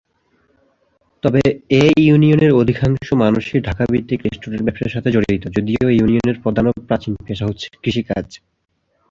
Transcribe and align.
তবে 1.23 1.41
এ 1.73 1.83
ইউনিয়নের 1.99 2.51
অধিকাংশ 2.53 3.07
মানুষই 3.13 3.59
ঢাকা 3.59 3.83
ভিত্তিক 3.91 4.19
রেস্টুরেন্ট 4.21 4.63
ব্যবসার 4.65 4.93
সাথে 4.95 5.09
জড়িত, 5.11 5.43
যদিও 5.57 5.85
ইউনিয়নের 5.89 6.37
প্রধান 6.43 6.65
ও 6.67 6.73
প্রাচীন 6.87 7.13
পেশা 7.25 7.45
হচ্ছে 7.45 7.67
কৃষি 7.83 8.03
কাজ। 8.03 8.27